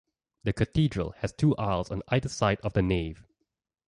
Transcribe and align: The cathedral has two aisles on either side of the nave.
The 0.45 0.51
cathedral 0.53 1.11
has 1.19 1.31
two 1.31 1.55
aisles 1.57 1.91
on 1.91 2.01
either 2.07 2.27
side 2.27 2.57
of 2.63 2.73
the 2.73 2.81
nave. 2.81 3.23